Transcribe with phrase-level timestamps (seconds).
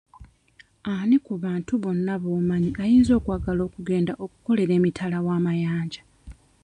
[0.95, 6.01] Ani ku bantu bonna b'omanyi ayinza okwagala okugenda okukolera emitala wa mayanja?